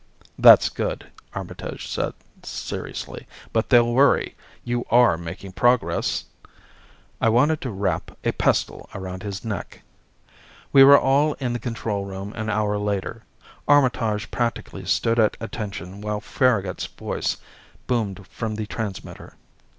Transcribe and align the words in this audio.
"That's 0.39 0.67
good," 0.69 1.11
Armitage 1.35 1.87
said 1.87 2.13
seriously. 2.41 3.27
"But 3.53 3.69
they'll 3.69 3.93
worry. 3.93 4.35
You 4.63 4.83
are 4.89 5.15
making 5.15 5.51
progress?" 5.51 6.25
I 7.21 7.29
wanted 7.29 7.61
to 7.61 7.69
wrap 7.69 8.17
a 8.23 8.31
pestle 8.31 8.89
around 8.95 9.21
his 9.21 9.45
neck. 9.45 9.83
We 10.73 10.83
were 10.83 10.99
all 10.99 11.33
in 11.35 11.53
the 11.53 11.59
control 11.59 12.05
room 12.05 12.33
an 12.35 12.49
hour 12.49 12.79
later. 12.79 13.25
Armitage 13.67 14.31
practically 14.31 14.85
stood 14.85 15.19
at 15.19 15.37
attention 15.39 16.01
while 16.01 16.19
Farragut's 16.19 16.87
voice 16.87 17.37
boomed 17.85 18.25
from 18.27 18.55
the 18.55 18.65
transmitter. 18.65 19.35